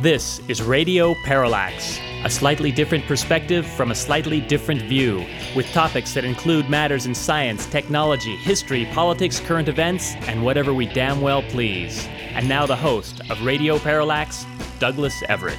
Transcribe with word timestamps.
This 0.00 0.40
is 0.48 0.62
Radio 0.62 1.14
Parallax, 1.26 2.00
a 2.24 2.30
slightly 2.30 2.72
different 2.72 3.04
perspective 3.04 3.66
from 3.66 3.90
a 3.90 3.94
slightly 3.94 4.40
different 4.40 4.80
view, 4.80 5.26
with 5.54 5.70
topics 5.72 6.14
that 6.14 6.24
include 6.24 6.70
matters 6.70 7.04
in 7.04 7.14
science, 7.14 7.66
technology, 7.66 8.34
history, 8.36 8.86
politics, 8.94 9.40
current 9.40 9.68
events, 9.68 10.14
and 10.22 10.42
whatever 10.42 10.72
we 10.72 10.86
damn 10.86 11.20
well 11.20 11.42
please. 11.42 12.08
And 12.30 12.48
now 12.48 12.64
the 12.64 12.76
host 12.76 13.20
of 13.28 13.42
Radio 13.42 13.78
Parallax, 13.78 14.46
Douglas 14.78 15.22
Everett. 15.28 15.58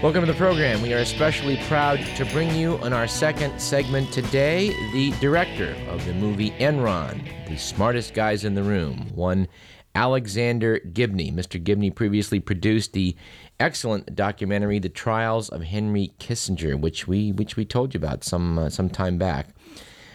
Welcome 0.00 0.24
to 0.24 0.30
the 0.30 0.38
program. 0.38 0.82
We 0.82 0.94
are 0.94 0.98
especially 0.98 1.56
proud 1.66 1.98
to 2.14 2.24
bring 2.26 2.54
you 2.54 2.76
on 2.78 2.92
our 2.92 3.08
second 3.08 3.58
segment 3.58 4.12
today 4.12 4.68
the 4.92 5.10
director 5.20 5.74
of 5.88 6.04
the 6.06 6.14
movie 6.14 6.52
Enron, 6.52 7.48
the 7.48 7.56
smartest 7.56 8.14
guys 8.14 8.44
in 8.44 8.54
the 8.54 8.62
room, 8.62 9.10
one 9.16 9.48
Alexander 9.94 10.80
Gibney. 10.80 11.30
Mr. 11.32 11.62
Gibney 11.62 11.90
previously 11.90 12.40
produced 12.40 12.92
the 12.92 13.16
excellent 13.60 14.14
documentary 14.14 14.78
"The 14.78 14.88
Trials 14.88 15.48
of 15.48 15.62
Henry 15.62 16.12
Kissinger," 16.18 16.80
which 16.80 17.06
we 17.06 17.32
which 17.32 17.56
we 17.56 17.64
told 17.64 17.94
you 17.94 17.98
about 17.98 18.24
some 18.24 18.58
uh, 18.58 18.70
some 18.70 18.88
time 18.88 19.18
back. 19.18 19.48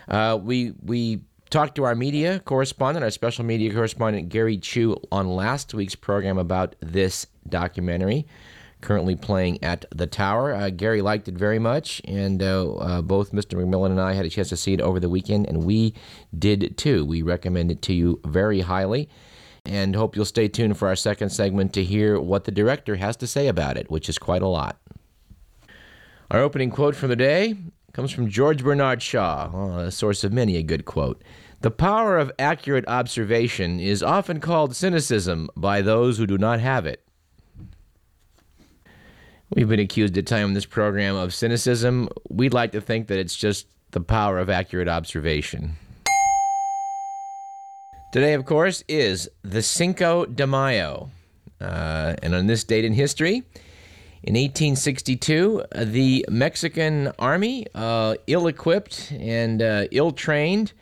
Uh, 0.07 0.39
we 0.41 0.73
we 0.83 1.21
talked 1.49 1.75
to 1.75 1.83
our 1.83 1.95
media 1.95 2.39
correspondent, 2.39 3.03
our 3.03 3.11
special 3.11 3.45
media 3.45 3.73
correspondent 3.73 4.29
Gary 4.29 4.57
Chu, 4.57 4.97
on 5.11 5.27
last 5.27 5.73
week's 5.73 5.95
program 5.95 6.37
about 6.37 6.75
this 6.81 7.27
documentary. 7.47 8.27
Currently 8.79 9.15
playing 9.15 9.63
at 9.63 9.85
the 9.89 10.05
Tower. 10.05 10.53
Uh, 10.53 10.69
Gary 10.69 11.01
liked 11.01 11.27
it 11.27 11.33
very 11.33 11.57
much, 11.57 11.99
and 12.05 12.43
uh, 12.43 12.73
uh, 12.75 13.01
both 13.01 13.31
Mr. 13.31 13.59
McMillan 13.59 13.89
and 13.89 13.99
I 13.99 14.13
had 14.13 14.23
a 14.23 14.29
chance 14.29 14.49
to 14.49 14.57
see 14.57 14.73
it 14.73 14.81
over 14.81 14.99
the 14.99 15.09
weekend, 15.09 15.47
and 15.47 15.65
we 15.65 15.95
did 16.37 16.77
too. 16.77 17.03
We 17.03 17.23
recommend 17.23 17.71
it 17.71 17.81
to 17.83 17.93
you 17.93 18.21
very 18.23 18.61
highly 18.61 19.09
and 19.67 19.95
hope 19.95 20.15
you'll 20.15 20.25
stay 20.25 20.47
tuned 20.47 20.77
for 20.77 20.87
our 20.87 20.95
second 20.95 21.29
segment 21.29 21.73
to 21.73 21.83
hear 21.83 22.19
what 22.19 22.45
the 22.45 22.51
director 22.51 22.95
has 22.95 23.17
to 23.17 23.27
say 23.27 23.47
about 23.47 23.77
it, 23.77 23.91
which 23.91 24.07
is 24.07 24.17
quite 24.17 24.41
a 24.41 24.47
lot. 24.47 24.77
Our 26.31 26.39
opening 26.39 26.71
quote 26.71 26.95
for 26.95 27.07
the 27.07 27.15
day 27.15 27.55
comes 27.93 28.11
from 28.11 28.29
George 28.29 28.63
Bernard 28.63 29.01
Shaw, 29.01 29.77
a 29.77 29.91
source 29.91 30.23
of 30.23 30.31
many 30.31 30.55
a 30.55 30.63
good 30.63 30.85
quote. 30.85 31.21
The 31.61 31.71
power 31.71 32.17
of 32.17 32.31
accurate 32.39 32.87
observation 32.87 33.79
is 33.79 34.03
often 34.03 34.39
called 34.39 34.75
cynicism 34.75 35.49
by 35.57 35.81
those 35.81 36.17
who 36.17 36.27
do 36.27 36.37
not 36.37 36.59
have 36.59 36.85
it. 36.85 37.03
We've 39.49 39.67
been 39.67 39.79
accused 39.79 40.17
at 40.17 40.27
times 40.27 40.49
in 40.49 40.53
this 40.53 40.65
program 40.65 41.15
of 41.15 41.33
cynicism. 41.33 42.09
We'd 42.29 42.53
like 42.53 42.71
to 42.73 42.81
think 42.81 43.07
that 43.07 43.19
it's 43.19 43.35
just 43.35 43.67
the 43.91 44.01
power 44.01 44.39
of 44.39 44.49
accurate 44.49 44.89
observation. 44.89 45.77
Today, 48.17 48.33
of 48.33 48.45
course, 48.45 48.83
is 48.87 49.29
the 49.43 49.61
Cinco 49.61 50.25
de 50.25 50.47
Mayo. 50.47 51.11
Uh, 51.61 52.15
and 52.23 52.33
on 52.33 52.47
this 52.47 52.63
date 52.63 52.83
in 52.83 52.93
history, 52.93 53.43
in 54.23 54.33
1862, 54.33 55.65
the 55.75 56.25
Mexican 56.27 57.11
army, 57.19 57.67
uh, 57.75 58.15
ill 58.25 58.47
equipped 58.47 59.11
and 59.19 59.61
uh, 59.61 59.85
ill 59.91 60.09
trained, 60.09 60.73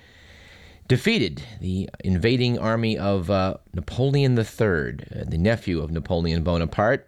defeated 0.87 1.43
the 1.59 1.89
invading 2.05 2.57
army 2.57 2.97
of 2.97 3.29
uh, 3.29 3.57
Napoleon 3.73 4.37
III, 4.37 4.45
uh, 4.47 5.25
the 5.27 5.37
nephew 5.37 5.81
of 5.81 5.91
Napoleon 5.91 6.41
Bonaparte. 6.41 7.05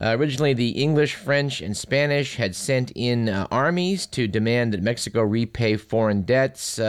Uh, 0.00 0.16
originally, 0.18 0.52
the 0.52 0.70
English, 0.70 1.14
French, 1.14 1.60
and 1.60 1.76
Spanish 1.76 2.34
had 2.34 2.56
sent 2.56 2.90
in 2.96 3.28
armies 3.28 4.04
to 4.06 4.26
demand 4.26 4.72
that 4.72 4.82
Mexico 4.82 5.22
repay 5.22 5.76
foreign 5.76 6.22
debts. 6.22 6.80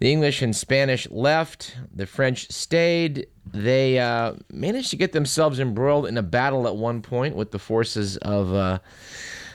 The 0.00 0.10
English 0.10 0.42
and 0.42 0.54
Spanish 0.54 1.08
left, 1.10 1.76
the 1.94 2.06
French 2.06 2.50
stayed. 2.50 3.26
They 3.46 3.98
uh, 3.98 4.34
managed 4.50 4.90
to 4.90 4.96
get 4.96 5.12
themselves 5.12 5.60
embroiled 5.60 6.06
in 6.06 6.18
a 6.18 6.22
battle 6.22 6.66
at 6.66 6.76
one 6.76 7.00
point 7.00 7.36
with 7.36 7.52
the 7.52 7.58
forces 7.58 8.16
of, 8.18 8.52
uh, 8.52 8.80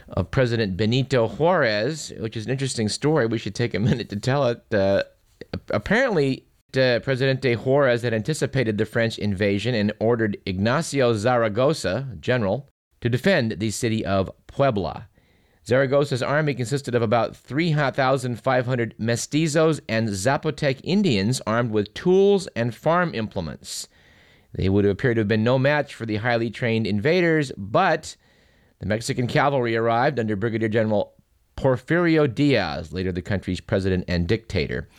of 0.07 0.31
President 0.31 0.77
Benito 0.77 1.27
Juarez, 1.27 2.13
which 2.19 2.37
is 2.37 2.45
an 2.45 2.51
interesting 2.51 2.87
story. 2.87 3.25
We 3.25 3.37
should 3.37 3.55
take 3.55 3.73
a 3.73 3.79
minute 3.79 4.09
to 4.09 4.15
tell 4.15 4.47
it. 4.47 4.63
Uh, 4.73 5.03
apparently, 5.69 6.45
uh, 6.77 6.99
Presidente 6.99 7.55
Juarez 7.55 8.03
had 8.03 8.13
anticipated 8.13 8.77
the 8.77 8.85
French 8.85 9.19
invasion 9.19 9.75
and 9.75 9.91
ordered 9.99 10.37
Ignacio 10.45 11.13
Zaragoza, 11.15 12.15
general, 12.19 12.69
to 13.01 13.09
defend 13.09 13.59
the 13.59 13.71
city 13.71 14.05
of 14.05 14.31
Puebla. 14.47 15.08
Zaragoza's 15.69 16.23
army 16.23 16.55
consisted 16.55 16.95
of 16.95 17.03
about 17.03 17.35
3,500 17.35 18.95
mestizos 18.97 19.79
and 19.87 20.09
Zapotec 20.09 20.81
Indians 20.83 21.43
armed 21.45 21.69
with 21.69 21.93
tools 21.93 22.47
and 22.55 22.73
farm 22.73 23.13
implements. 23.13 23.87
They 24.51 24.67
would 24.67 24.87
appear 24.87 25.13
to 25.13 25.21
have 25.21 25.27
been 25.27 25.43
no 25.43 25.59
match 25.59 25.93
for 25.93 26.07
the 26.07 26.15
highly 26.15 26.49
trained 26.49 26.87
invaders, 26.87 27.51
but 27.55 28.15
the 28.79 28.87
Mexican 28.87 29.27
cavalry 29.27 29.75
arrived 29.75 30.19
under 30.19 30.35
Brigadier 30.35 30.69
General 30.69 31.13
Porfirio 31.55 32.33
Diaz, 32.33 32.91
later 32.91 33.11
the 33.11 33.21
country's 33.21 33.61
president 33.61 34.05
and 34.07 34.27
dictator. 34.27 34.89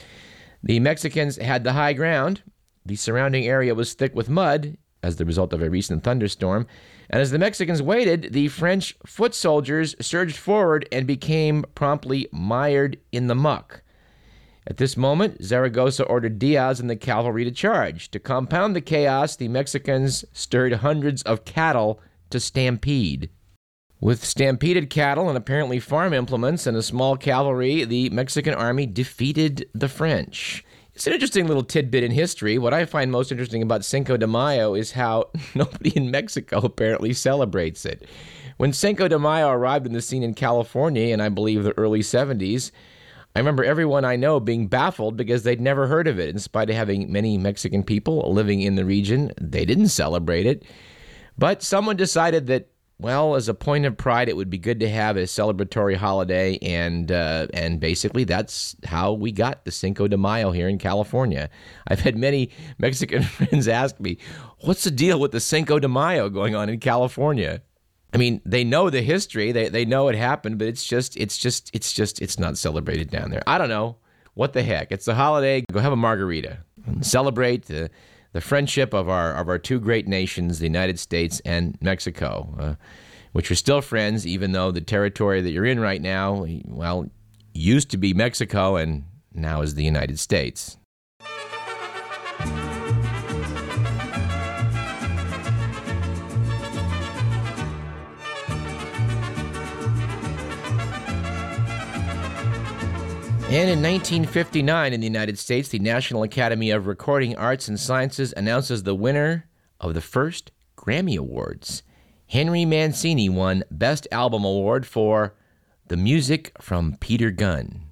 The 0.62 0.78
Mexicans 0.78 1.36
had 1.36 1.64
the 1.64 1.72
high 1.72 1.94
ground. 1.94 2.44
The 2.86 2.94
surrounding 2.94 3.44
area 3.44 3.74
was 3.74 3.94
thick 3.94 4.14
with 4.14 4.28
mud 4.28 4.76
as 5.02 5.16
the 5.16 5.24
result 5.24 5.52
of 5.52 5.62
a 5.62 5.70
recent 5.70 6.04
thunderstorm, 6.04 6.66
and 7.08 7.20
as 7.20 7.30
the 7.30 7.38
Mexicans 7.38 7.82
waited, 7.82 8.32
the 8.32 8.48
French 8.48 8.96
foot 9.06 9.34
soldiers 9.34 9.96
surged 10.00 10.36
forward 10.36 10.88
and 10.92 11.06
became 11.06 11.64
promptly 11.74 12.28
mired 12.32 12.98
in 13.12 13.26
the 13.26 13.34
muck. 13.34 13.82
At 14.66 14.76
this 14.76 14.96
moment, 14.96 15.42
Zaragoza 15.42 16.04
ordered 16.04 16.38
Diaz 16.38 16.80
and 16.80 16.88
the 16.88 16.96
cavalry 16.96 17.44
to 17.44 17.50
charge. 17.50 18.10
To 18.10 18.20
compound 18.20 18.76
the 18.76 18.80
chaos, 18.80 19.34
the 19.34 19.48
Mexicans 19.48 20.24
stirred 20.32 20.74
hundreds 20.74 21.22
of 21.22 21.44
cattle 21.44 22.00
to 22.28 22.38
stampede. 22.38 23.30
With 24.00 24.24
stampeded 24.24 24.88
cattle 24.88 25.28
and 25.28 25.36
apparently 25.36 25.78
farm 25.78 26.12
implements 26.12 26.66
and 26.66 26.76
a 26.76 26.82
small 26.82 27.16
cavalry, 27.16 27.84
the 27.84 28.10
Mexican 28.10 28.54
army 28.54 28.86
defeated 28.86 29.68
the 29.74 29.88
French. 29.88 30.64
It's 31.00 31.06
an 31.06 31.14
interesting 31.14 31.46
little 31.46 31.62
tidbit 31.62 32.04
in 32.04 32.10
history. 32.10 32.58
What 32.58 32.74
I 32.74 32.84
find 32.84 33.10
most 33.10 33.32
interesting 33.32 33.62
about 33.62 33.86
Cinco 33.86 34.18
de 34.18 34.26
Mayo 34.26 34.74
is 34.74 34.92
how 34.92 35.30
nobody 35.54 35.96
in 35.96 36.10
Mexico 36.10 36.58
apparently 36.58 37.14
celebrates 37.14 37.86
it. 37.86 38.04
When 38.58 38.74
Cinco 38.74 39.08
de 39.08 39.18
Mayo 39.18 39.48
arrived 39.48 39.86
in 39.86 39.94
the 39.94 40.02
scene 40.02 40.22
in 40.22 40.34
California 40.34 41.14
in, 41.14 41.22
I 41.22 41.30
believe, 41.30 41.64
the 41.64 41.72
early 41.78 42.00
70s, 42.00 42.70
I 43.34 43.38
remember 43.38 43.64
everyone 43.64 44.04
I 44.04 44.16
know 44.16 44.40
being 44.40 44.66
baffled 44.66 45.16
because 45.16 45.42
they'd 45.42 45.58
never 45.58 45.86
heard 45.86 46.06
of 46.06 46.20
it. 46.20 46.28
In 46.28 46.38
spite 46.38 46.68
of 46.68 46.76
having 46.76 47.10
many 47.10 47.38
Mexican 47.38 47.82
people 47.82 48.30
living 48.30 48.60
in 48.60 48.74
the 48.74 48.84
region, 48.84 49.32
they 49.40 49.64
didn't 49.64 49.88
celebrate 49.88 50.44
it. 50.44 50.66
But 51.38 51.62
someone 51.62 51.96
decided 51.96 52.46
that 52.48 52.68
well, 53.00 53.34
as 53.34 53.48
a 53.48 53.54
point 53.54 53.86
of 53.86 53.96
pride, 53.96 54.28
it 54.28 54.36
would 54.36 54.50
be 54.50 54.58
good 54.58 54.80
to 54.80 54.88
have 54.88 55.16
a 55.16 55.22
celebratory 55.22 55.96
holiday, 55.96 56.58
and 56.58 57.10
uh, 57.10 57.46
and 57.54 57.80
basically 57.80 58.24
that's 58.24 58.76
how 58.84 59.12
we 59.12 59.32
got 59.32 59.64
the 59.64 59.70
Cinco 59.70 60.06
de 60.06 60.18
Mayo 60.18 60.50
here 60.50 60.68
in 60.68 60.78
California. 60.78 61.48
I've 61.88 62.00
had 62.00 62.16
many 62.16 62.50
Mexican 62.78 63.22
friends 63.22 63.68
ask 63.68 63.98
me, 64.00 64.18
"What's 64.60 64.84
the 64.84 64.90
deal 64.90 65.18
with 65.18 65.32
the 65.32 65.40
Cinco 65.40 65.78
de 65.78 65.88
Mayo 65.88 66.28
going 66.28 66.54
on 66.54 66.68
in 66.68 66.78
California?" 66.78 67.62
I 68.12 68.18
mean, 68.18 68.42
they 68.44 68.64
know 68.64 68.90
the 68.90 69.02
history, 69.02 69.52
they 69.52 69.68
they 69.68 69.84
know 69.84 70.08
it 70.08 70.16
happened, 70.16 70.58
but 70.58 70.68
it's 70.68 70.84
just 70.84 71.16
it's 71.16 71.38
just 71.38 71.70
it's 71.72 71.92
just 71.92 72.20
it's 72.20 72.38
not 72.38 72.58
celebrated 72.58 73.10
down 73.10 73.30
there. 73.30 73.42
I 73.46 73.56
don't 73.56 73.68
know 73.68 73.96
what 74.34 74.52
the 74.52 74.62
heck. 74.62 74.92
It's 74.92 75.08
a 75.08 75.14
holiday. 75.14 75.64
Go 75.72 75.80
have 75.80 75.92
a 75.92 75.96
margarita, 75.96 76.58
celebrate 77.00 77.66
the 77.66 77.90
the 78.32 78.40
friendship 78.40 78.94
of 78.94 79.08
our 79.08 79.34
of 79.34 79.48
our 79.48 79.58
two 79.58 79.80
great 79.80 80.06
nations, 80.06 80.58
the 80.58 80.66
United 80.66 80.98
States 80.98 81.40
and 81.44 81.76
Mexico, 81.80 82.54
uh, 82.58 82.74
which 83.32 83.50
are 83.50 83.56
still 83.56 83.80
friends, 83.80 84.26
even 84.26 84.52
though 84.52 84.70
the 84.70 84.80
territory 84.80 85.40
that 85.40 85.50
you're 85.50 85.64
in 85.64 85.80
right 85.80 86.02
now, 86.02 86.46
well, 86.66 87.08
used 87.54 87.90
to 87.90 87.96
be 87.96 88.14
Mexico 88.14 88.76
and 88.76 89.04
now 89.32 89.62
is 89.62 89.74
the 89.74 89.84
United 89.84 90.18
States. 90.18 90.76
And 103.50 103.68
in 103.68 103.82
1959, 103.82 104.92
in 104.92 105.00
the 105.00 105.06
United 105.08 105.36
States, 105.36 105.70
the 105.70 105.80
National 105.80 106.22
Academy 106.22 106.70
of 106.70 106.86
Recording 106.86 107.36
Arts 107.36 107.66
and 107.66 107.80
Sciences 107.80 108.32
announces 108.36 108.84
the 108.84 108.94
winner 108.94 109.48
of 109.80 109.94
the 109.94 110.00
first 110.00 110.52
Grammy 110.76 111.18
Awards. 111.18 111.82
Henry 112.28 112.64
Mancini 112.64 113.28
won 113.28 113.64
Best 113.68 114.06
Album 114.12 114.44
Award 114.44 114.86
for 114.86 115.34
The 115.88 115.96
Music 115.96 116.52
from 116.60 116.96
Peter 117.00 117.32
Gunn. 117.32 117.86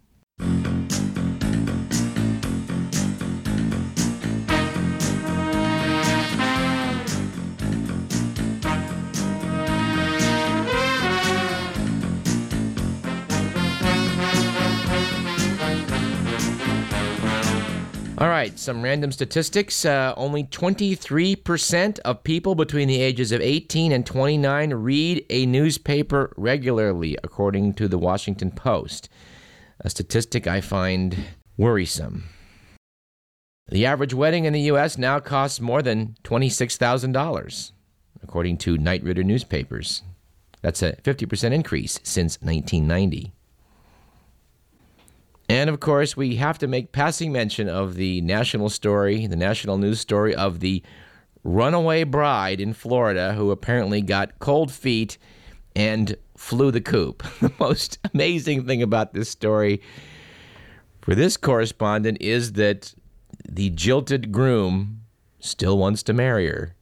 All 18.20 18.28
right, 18.28 18.58
some 18.58 18.82
random 18.82 19.12
statistics. 19.12 19.84
Uh, 19.84 20.12
only 20.16 20.42
23% 20.42 22.00
of 22.00 22.24
people 22.24 22.56
between 22.56 22.88
the 22.88 23.00
ages 23.00 23.30
of 23.30 23.40
18 23.40 23.92
and 23.92 24.04
29 24.04 24.74
read 24.74 25.24
a 25.30 25.46
newspaper 25.46 26.32
regularly, 26.36 27.16
according 27.22 27.74
to 27.74 27.86
the 27.86 27.96
Washington 27.96 28.50
Post. 28.50 29.08
A 29.78 29.88
statistic 29.88 30.48
I 30.48 30.60
find 30.60 31.16
worrisome. 31.56 32.24
The 33.68 33.86
average 33.86 34.14
wedding 34.14 34.46
in 34.46 34.52
the 34.52 34.62
U.S. 34.62 34.98
now 34.98 35.20
costs 35.20 35.60
more 35.60 35.80
than 35.80 36.16
$26,000, 36.24 37.72
according 38.20 38.56
to 38.56 38.78
Knight 38.78 39.04
Ridder 39.04 39.22
newspapers. 39.22 40.02
That's 40.60 40.82
a 40.82 40.94
50% 41.04 41.52
increase 41.52 42.00
since 42.02 42.42
1990. 42.42 43.32
And 45.48 45.70
of 45.70 45.80
course, 45.80 46.16
we 46.16 46.36
have 46.36 46.58
to 46.58 46.66
make 46.66 46.92
passing 46.92 47.32
mention 47.32 47.68
of 47.68 47.94
the 47.94 48.20
national 48.20 48.68
story, 48.68 49.26
the 49.26 49.36
national 49.36 49.78
news 49.78 49.98
story 49.98 50.34
of 50.34 50.60
the 50.60 50.82
runaway 51.42 52.04
bride 52.04 52.60
in 52.60 52.74
Florida 52.74 53.32
who 53.32 53.50
apparently 53.50 54.02
got 54.02 54.38
cold 54.38 54.70
feet 54.70 55.16
and 55.74 56.16
flew 56.36 56.70
the 56.70 56.80
coop. 56.80 57.22
The 57.40 57.52
most 57.58 57.98
amazing 58.12 58.66
thing 58.66 58.82
about 58.82 59.14
this 59.14 59.30
story 59.30 59.80
for 61.00 61.14
this 61.14 61.36
correspondent 61.36 62.18
is 62.20 62.52
that 62.52 62.94
the 63.48 63.70
jilted 63.70 64.30
groom 64.30 65.02
still 65.40 65.78
wants 65.78 66.02
to 66.02 66.12
marry 66.12 66.46
her. 66.48 66.74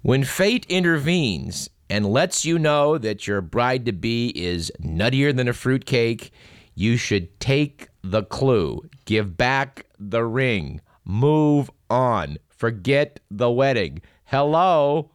When 0.00 0.24
fate 0.24 0.64
intervenes 0.68 1.68
and 1.88 2.06
lets 2.06 2.44
you 2.44 2.58
know 2.58 2.98
that 2.98 3.26
your 3.26 3.40
bride 3.40 3.84
to 3.86 3.92
be 3.92 4.28
is 4.34 4.72
nuttier 4.82 5.34
than 5.34 5.48
a 5.48 5.52
fruitcake, 5.52 6.32
you 6.74 6.96
should 6.96 7.38
take 7.40 7.88
the 8.02 8.22
clue. 8.24 8.82
Give 9.04 9.36
back 9.36 9.86
the 9.98 10.24
ring. 10.24 10.80
Move 11.04 11.70
on. 11.88 12.38
Forget 12.48 13.20
the 13.30 13.50
wedding. 13.50 14.02
Hello? 14.24 15.10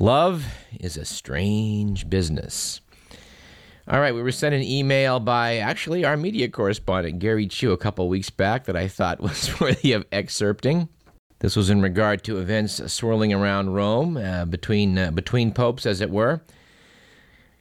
Love 0.00 0.44
is 0.80 0.96
a 0.96 1.04
strange 1.04 2.10
business. 2.10 2.80
All 3.86 4.00
right, 4.00 4.14
we 4.14 4.22
were 4.22 4.32
sent 4.32 4.54
an 4.54 4.62
email 4.62 5.20
by 5.20 5.58
actually 5.58 6.04
our 6.04 6.16
media 6.16 6.48
correspondent, 6.48 7.18
Gary 7.18 7.46
Chu, 7.46 7.70
a 7.72 7.76
couple 7.76 8.08
weeks 8.08 8.30
back 8.30 8.64
that 8.64 8.76
I 8.76 8.88
thought 8.88 9.20
was 9.22 9.60
worthy 9.60 9.92
of 9.92 10.08
excerpting. 10.10 10.88
This 11.44 11.56
was 11.56 11.68
in 11.68 11.82
regard 11.82 12.24
to 12.24 12.38
events 12.38 12.80
swirling 12.90 13.30
around 13.30 13.74
Rome 13.74 14.16
uh, 14.16 14.46
between, 14.46 14.96
uh, 14.96 15.10
between 15.10 15.52
popes, 15.52 15.84
as 15.84 16.00
it 16.00 16.08
were. 16.08 16.40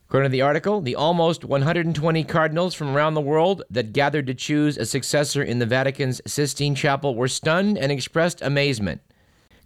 According 0.08 0.30
to 0.30 0.32
the 0.32 0.42
article, 0.42 0.80
the 0.80 0.96
almost 0.96 1.44
120 1.44 2.24
cardinals 2.24 2.74
from 2.76 2.96
around 2.96 3.16
the 3.16 3.20
world 3.20 3.62
that 3.70 3.92
gathered 3.92 4.26
to 4.28 4.34
choose 4.34 4.78
a 4.78 4.86
successor 4.86 5.44
in 5.44 5.60
the 5.60 5.66
Vatican's 5.66 6.22
Sistine 6.26 6.76
Chapel 6.76 7.14
were 7.14 7.28
stunned 7.28 7.78
and 7.78 7.92
expressed 7.92 8.42
amazement. 8.42 9.02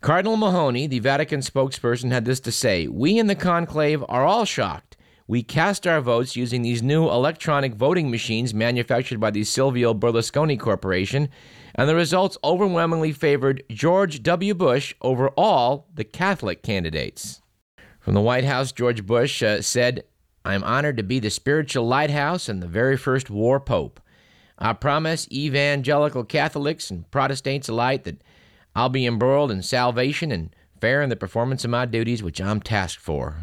Cardinal 0.02 0.36
Mahony, 0.36 0.88
the 0.88 0.98
Vatican 0.98 1.42
spokesperson, 1.42 2.12
had 2.12 2.26
this 2.26 2.40
to 2.40 2.52
say 2.52 2.88
We 2.88 3.20
in 3.20 3.28
the 3.28 3.36
conclave 3.36 4.04
are 4.10 4.26
all 4.26 4.46
shocked. 4.46 4.98
We 5.30 5.44
cast 5.44 5.86
our 5.86 6.00
votes 6.00 6.36
using 6.36 6.62
these 6.62 6.82
new 6.82 7.08
electronic 7.08 7.76
voting 7.76 8.10
machines 8.10 8.54
manufactured 8.54 9.20
by 9.20 9.30
the 9.30 9.44
Silvio 9.44 9.94
Berlusconi 9.94 10.58
Corporation, 10.58 11.30
and 11.78 11.88
the 11.88 11.96
results 11.96 12.38
overwhelmingly 12.44 13.12
favored 13.12 13.64
George 13.70 14.24
W. 14.24 14.54
Bush 14.56 14.96
over 15.02 15.30
all 15.30 15.88
the 15.94 16.04
Catholic 16.04 16.64
candidates. 16.64 17.42
From 18.00 18.16
the 18.16 18.22
White 18.22 18.46
House, 18.46 18.72
George 18.72 19.06
Bush 19.06 19.44
uh, 19.44 19.62
said, 19.62 20.04
I'm 20.44 20.64
honored 20.64 20.98
to 20.98 21.04
be 21.04 21.20
the 21.20 21.30
spiritual 21.30 21.86
lighthouse 21.86 22.50
and 22.50 22.64
the 22.64 22.68
very 22.68 22.98
first 22.98 23.30
war 23.30 23.60
pope. 23.60 24.00
I 24.58 24.74
promise 24.74 25.28
evangelical 25.32 26.24
Catholics 26.24 26.90
and 26.90 27.10
Protestants 27.12 27.70
alike 27.70 28.06
that 28.06 28.24
I'll 28.76 28.90
be 28.90 29.06
embroiled 29.06 29.52
in 29.52 29.62
salvation 29.62 30.32
and 30.32 30.56
fair 30.82 31.02
in 31.02 31.10
the 31.10 31.16
performance 31.16 31.64
of 31.64 31.70
my 31.70 31.86
duties 31.86 32.24
which 32.24 32.42
I'm 32.42 32.62
tasked 32.62 33.02
for. 33.02 33.38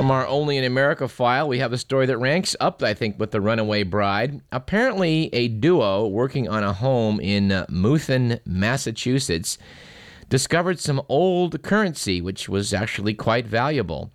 From 0.00 0.10
our 0.10 0.26
Only 0.26 0.56
in 0.56 0.64
America 0.64 1.08
file, 1.08 1.46
we 1.46 1.58
have 1.58 1.74
a 1.74 1.76
story 1.76 2.06
that 2.06 2.16
ranks 2.16 2.56
up, 2.58 2.82
I 2.82 2.94
think, 2.94 3.18
with 3.18 3.32
The 3.32 3.40
Runaway 3.42 3.82
Bride. 3.82 4.40
Apparently, 4.50 5.28
a 5.34 5.48
duo 5.48 6.06
working 6.06 6.48
on 6.48 6.64
a 6.64 6.72
home 6.72 7.20
in 7.20 7.52
uh, 7.52 7.66
Methuen, 7.68 8.40
Massachusetts, 8.46 9.58
discovered 10.30 10.80
some 10.80 11.02
old 11.10 11.62
currency, 11.62 12.22
which 12.22 12.48
was 12.48 12.72
actually 12.72 13.12
quite 13.12 13.46
valuable. 13.46 14.10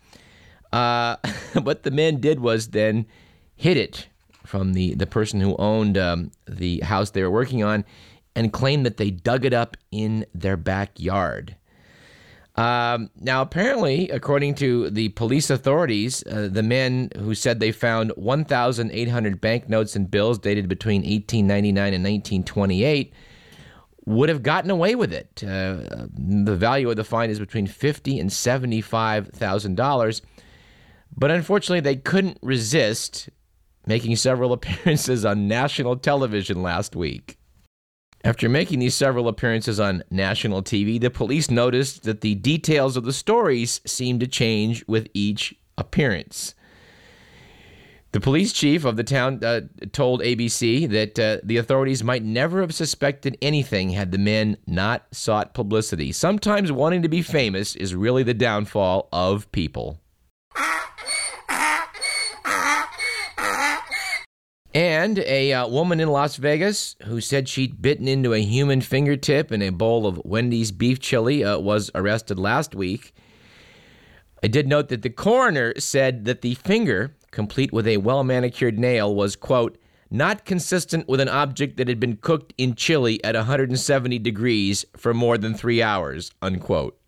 Uh, 0.74 1.18
what 1.62 1.84
the 1.84 1.92
men 1.92 2.20
did 2.20 2.40
was 2.40 2.70
then 2.70 3.06
hid 3.56 3.78
it 3.78 4.08
from 4.44 4.74
the, 4.74 4.96
the 4.96 5.06
person 5.06 5.40
who 5.40 5.56
owned 5.58 6.00
um, 6.00 6.32
the 6.48 6.80
house 6.80 7.12
they 7.12 7.22
were 7.22 7.30
working 7.30 7.64
on 7.64 7.86
and 8.36 8.52
claimed 8.52 8.88
that 8.88 8.98
they 8.98 9.12
dug 9.12 9.46
it 9.46 9.54
up 9.54 9.78
in 9.92 10.26
their 10.34 10.58
backyard. 10.58 11.56
Um, 12.56 13.10
now, 13.20 13.42
apparently, 13.42 14.10
according 14.10 14.56
to 14.56 14.90
the 14.90 15.10
police 15.10 15.50
authorities, 15.50 16.24
uh, 16.26 16.48
the 16.50 16.64
men 16.64 17.10
who 17.18 17.36
said 17.36 17.60
they 17.60 17.74
found 17.74 18.12
1,800 18.16 19.42
banknotes 19.42 19.96
and 19.96 20.10
bills 20.10 20.40
dated 20.40 20.70
between 20.70 21.02
1899 21.02 21.94
and 21.94 22.04
1928 22.04 23.14
would 24.06 24.30
have 24.30 24.44
gotten 24.44 24.72
away 24.72 24.96
with 24.96 25.12
it. 25.12 25.44
Uh, 25.44 26.08
the 26.14 26.56
value 26.56 26.90
of 26.90 26.96
the 26.96 27.04
find 27.04 27.32
is 27.32 27.40
between 27.40 27.68
fifty 27.68 28.20
and 28.20 28.32
seventy-five 28.32 29.30
thousand 29.30 29.76
dollars, 29.76 30.22
but 31.18 31.32
unfortunately, 31.32 31.80
they 31.80 31.96
couldn't 31.96 32.38
resist 32.42 33.30
making 33.88 34.16
several 34.16 34.54
appearances 34.54 35.26
on 35.26 35.48
national 35.48 35.98
television 35.98 36.62
last 36.62 36.96
week. 36.96 37.38
After 38.26 38.50
making 38.50 38.80
these 38.80 38.96
several 38.96 39.28
appearances 39.28 39.80
on 39.80 40.04
national 40.10 40.64
TV, 40.64 41.00
the 41.00 41.12
police 41.12 41.52
noticed 41.52 42.02
that 42.06 42.22
the 42.22 42.34
details 42.34 42.98
of 42.98 43.04
the 43.04 43.14
stories 43.14 43.82
seemed 43.86 44.20
to 44.22 44.28
change 44.28 44.84
with 44.88 45.08
each 45.14 45.54
appearance. 45.78 46.56
The 48.14 48.20
police 48.20 48.52
chief 48.52 48.84
of 48.84 48.96
the 48.96 49.04
town 49.04 49.44
uh, 49.44 49.62
told 49.92 50.22
ABC 50.22 50.90
that 50.90 51.20
uh, 51.20 51.38
the 51.44 51.58
authorities 51.58 52.04
might 52.04 52.24
never 52.24 52.62
have 52.62 52.74
suspected 52.74 53.38
anything 53.44 53.92
had 53.92 54.12
the 54.12 54.18
men 54.18 54.58
not 54.66 55.06
sought 55.12 55.54
publicity. 55.54 56.12
Sometimes 56.12 56.72
wanting 56.72 57.04
to 57.04 57.10
be 57.10 57.22
famous 57.22 57.76
is 57.76 57.94
really 57.94 58.24
the 58.24 58.34
downfall 58.34 59.08
of 59.14 59.52
people. 59.52 60.00
And 64.76 65.20
a 65.20 65.54
uh, 65.54 65.70
woman 65.70 66.02
in 66.02 66.10
Las 66.10 66.36
Vegas 66.36 66.98
who 67.06 67.22
said 67.22 67.48
she'd 67.48 67.82
bitten 67.82 68.10
into 68.10 68.34
a 68.34 68.42
human 68.42 68.82
fingertip 68.82 69.50
in 69.50 69.62
a 69.62 69.70
bowl 69.70 70.06
of 70.06 70.22
Wendy's 70.26 70.74
beef 70.74 71.00
chili 71.00 71.46
uh, 71.46 71.58
was 71.58 71.90
arrested 71.96 72.38
last 72.38 72.76
week. 72.76 73.14
I 74.44 74.48
did 74.48 74.68
note 74.68 74.90
that 74.90 75.02
the 75.02 75.10
coroner 75.10 75.74
said 75.80 76.26
that 76.26 76.42
the 76.42 76.56
finger, 76.56 77.16
complete 77.32 77.72
with 77.72 77.88
a 77.88 77.98
well 77.98 78.26
manicured 78.26 78.78
nail, 78.78 79.16
was, 79.16 79.38
quote, 79.38 79.78
not 80.12 80.44
consistent 80.44 81.08
with 81.08 81.22
an 81.22 81.30
object 81.30 81.78
that 81.78 81.88
had 81.88 82.02
been 82.02 82.18
cooked 82.18 82.54
in 82.58 82.76
chili 82.76 83.24
at 83.24 83.34
170 83.34 84.20
degrees 84.20 84.84
for 84.98 85.14
more 85.14 85.38
than 85.38 85.54
three 85.54 85.82
hours, 85.82 86.32
unquote. 86.42 87.00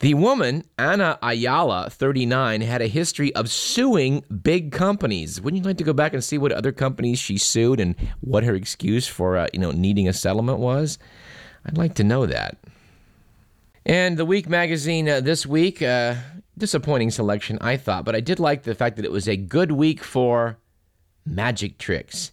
The 0.00 0.14
woman, 0.14 0.64
Anna 0.78 1.18
Ayala, 1.22 1.90
39, 1.90 2.62
had 2.62 2.80
a 2.80 2.86
history 2.86 3.34
of 3.34 3.50
suing 3.50 4.24
big 4.42 4.72
companies. 4.72 5.42
Wouldn't 5.42 5.62
you 5.62 5.68
like 5.68 5.76
to 5.76 5.84
go 5.84 5.92
back 5.92 6.14
and 6.14 6.24
see 6.24 6.38
what 6.38 6.52
other 6.52 6.72
companies 6.72 7.18
she 7.18 7.36
sued 7.36 7.78
and 7.80 7.94
what 8.22 8.42
her 8.44 8.54
excuse 8.54 9.06
for, 9.06 9.36
uh, 9.36 9.48
you 9.52 9.58
know, 9.58 9.72
needing 9.72 10.08
a 10.08 10.14
settlement 10.14 10.58
was? 10.58 10.98
I'd 11.66 11.76
like 11.76 11.94
to 11.96 12.04
know 12.04 12.24
that. 12.24 12.56
And 13.84 14.16
the 14.16 14.24
Week 14.24 14.48
magazine 14.48 15.06
uh, 15.06 15.20
this 15.20 15.46
week, 15.46 15.82
uh, 15.82 16.14
disappointing 16.56 17.10
selection, 17.10 17.58
I 17.60 17.76
thought, 17.76 18.06
but 18.06 18.16
I 18.16 18.20
did 18.20 18.40
like 18.40 18.62
the 18.62 18.74
fact 18.74 18.96
that 18.96 19.04
it 19.04 19.12
was 19.12 19.28
a 19.28 19.36
good 19.36 19.70
week 19.70 20.02
for 20.02 20.56
magic 21.26 21.76
tricks. 21.76 22.32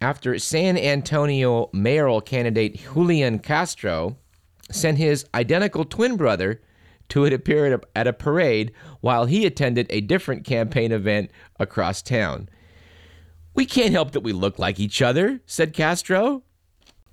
After 0.00 0.38
San 0.38 0.78
Antonio 0.78 1.68
mayoral 1.74 2.22
candidate 2.22 2.80
Julian 2.94 3.40
Castro 3.40 4.16
sent 4.70 4.96
his 4.96 5.26
identical 5.34 5.84
twin 5.84 6.16
brother 6.16 6.62
to 7.14 7.34
appear 7.34 7.66
at 7.66 7.72
a, 7.72 7.80
at 7.96 8.06
a 8.06 8.12
parade 8.12 8.72
while 9.00 9.26
he 9.26 9.46
attended 9.46 9.86
a 9.90 10.00
different 10.00 10.44
campaign 10.44 10.92
event 10.92 11.30
across 11.60 12.02
town. 12.02 12.48
We 13.54 13.66
can't 13.66 13.92
help 13.92 14.10
that 14.12 14.20
we 14.20 14.32
look 14.32 14.58
like 14.58 14.80
each 14.80 15.00
other, 15.00 15.40
said 15.46 15.72
Castro. 15.72 16.42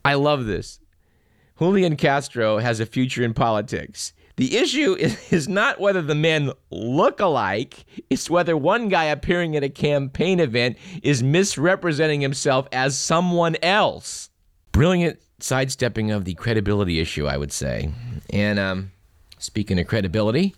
I 0.03 0.15
love 0.15 0.45
this. 0.45 0.79
Julian 1.59 1.95
Castro 1.95 2.57
has 2.57 2.79
a 2.79 2.85
future 2.87 3.23
in 3.23 3.35
politics. 3.35 4.13
The 4.37 4.57
issue 4.57 4.95
is, 4.95 5.31
is 5.31 5.47
not 5.47 5.79
whether 5.79 6.01
the 6.01 6.15
men 6.15 6.51
look 6.71 7.19
alike, 7.19 7.85
it's 8.09 8.29
whether 8.29 8.57
one 8.57 8.89
guy 8.89 9.05
appearing 9.05 9.55
at 9.55 9.63
a 9.63 9.69
campaign 9.69 10.39
event 10.39 10.77
is 11.03 11.21
misrepresenting 11.21 12.21
himself 12.21 12.67
as 12.71 12.97
someone 12.97 13.55
else. 13.61 14.29
Brilliant 14.71 15.19
sidestepping 15.39 16.09
of 16.09 16.25
the 16.25 16.33
credibility 16.33 16.99
issue, 16.99 17.27
I 17.27 17.37
would 17.37 17.51
say. 17.51 17.91
And 18.31 18.57
um, 18.57 18.91
speaking 19.41 19.79
of 19.79 19.87
credibility, 19.87 20.55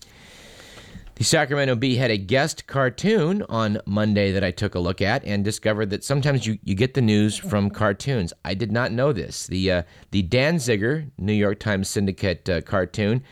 the 1.16 1.24
Sacramento 1.24 1.76
Bee 1.76 1.96
had 1.96 2.10
a 2.10 2.18
guest 2.18 2.66
cartoon 2.66 3.44
on 3.48 3.80
Monday 3.86 4.32
that 4.32 4.44
I 4.44 4.50
took 4.50 4.74
a 4.74 4.80
look 4.80 5.00
at 5.00 5.24
and 5.24 5.44
discovered 5.44 5.92
that 5.92 6.04
sometimes 6.04 6.48
you, 6.48 6.58
you 6.64 6.74
get 6.74 6.96
the 6.96 7.02
news 7.02 7.38
from 7.38 7.70
cartoons. 7.70 8.34
I 8.44 8.56
did 8.56 8.72
not 8.72 8.92
know 8.92 9.14
this. 9.14 9.46
The, 9.46 9.72
uh, 9.72 9.84
the 10.10 10.24
Danziger 10.24 11.12
New 11.20 11.34
York 11.34 11.60
Times 11.60 11.88
Syndicate 11.88 12.50
uh, 12.50 12.62
cartoon 12.62 13.24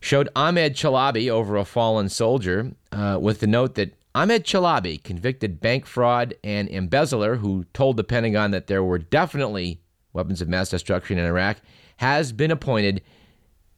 showed 0.00 0.28
Ahmed 0.36 0.74
Chalabi 0.76 1.28
over 1.28 1.56
a 1.56 1.64
fallen 1.64 2.08
soldier 2.08 2.72
uh, 2.92 3.18
with 3.20 3.40
the 3.40 3.48
note 3.48 3.74
that 3.74 3.94
Ahmed 4.14 4.44
Chalabi, 4.44 5.02
convicted 5.02 5.60
bank 5.60 5.86
fraud 5.86 6.34
and 6.44 6.68
embezzler 6.68 7.36
who 7.36 7.64
told 7.74 7.96
the 7.96 8.04
Pentagon 8.04 8.52
that 8.52 8.68
there 8.68 8.84
were 8.84 8.98
definitely 8.98 9.80
weapons 10.12 10.40
of 10.40 10.48
mass 10.48 10.68
destruction 10.68 11.18
in 11.18 11.24
Iraq, 11.24 11.56
has 11.96 12.32
been 12.32 12.52
appointed 12.52 13.02